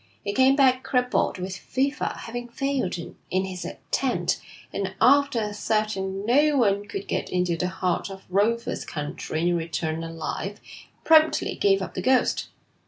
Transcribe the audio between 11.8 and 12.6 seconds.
up the ghost.